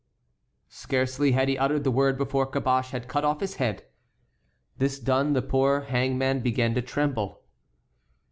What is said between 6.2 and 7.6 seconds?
began to tremble.